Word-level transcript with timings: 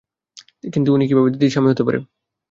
কিন্তু 0.73 0.89
উনি 0.91 1.05
কিভাবে 1.07 1.29
দিদির 1.33 1.53
স্বামী 1.53 1.69
হতে 1.71 1.83
পারে? 1.87 1.99